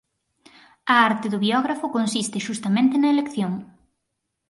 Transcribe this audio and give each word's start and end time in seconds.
A 0.93 0.95
arte 1.09 1.27
do 1.29 1.41
biógrafo 1.45 1.93
consiste 1.97 2.43
xustamente 2.47 2.95
na 2.99 3.11
elección. 3.15 3.53